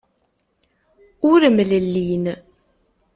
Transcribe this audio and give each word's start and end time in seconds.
Ur 1.31 1.41
mlellin. 1.55 2.25